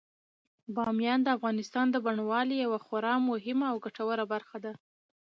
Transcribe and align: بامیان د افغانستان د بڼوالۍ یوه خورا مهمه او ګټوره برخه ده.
بامیان 0.75 1.19
د 1.23 1.27
افغانستان 1.37 1.85
د 1.91 1.95
بڼوالۍ 2.05 2.57
یوه 2.65 2.79
خورا 2.85 3.13
مهمه 3.29 3.65
او 3.71 3.77
ګټوره 3.85 4.23
برخه 4.33 4.57
ده. 4.65 4.73